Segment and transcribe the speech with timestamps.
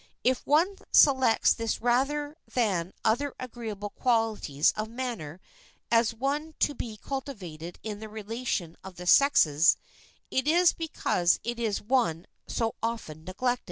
[0.23, 5.39] If one selects this rather than other agreeable qualities of manner
[5.91, 9.77] as one to be cultivated in the relation of the sexes,
[10.31, 13.59] it is because it is one so often neglected.